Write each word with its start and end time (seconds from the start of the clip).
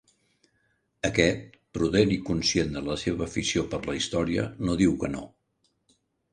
Aquest, 1.09 1.43
prudent 1.79 2.15
i 2.17 2.17
conscient 2.31 2.73
de 2.79 2.83
la 2.87 2.97
seva 3.03 3.25
afició 3.29 3.67
per 3.75 3.83
la 3.87 3.97
història, 4.01 4.49
no 4.67 4.81
diu 4.85 4.99
que 5.05 5.15
no. 5.17 5.27